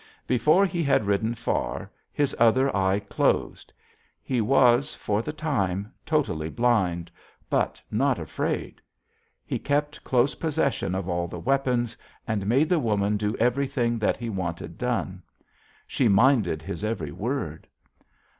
[0.25, 3.71] Before he had ridden far his other eye closed;
[4.23, 7.11] he was, for the time, wholly blind;
[7.51, 8.81] but not afraid.
[9.45, 11.95] He kept close possession of all the weapons,
[12.27, 15.21] and made the woman do everything that he wanted done.
[15.85, 17.67] She minded his every word.